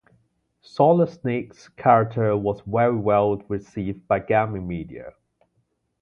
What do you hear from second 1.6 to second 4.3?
character was very well received by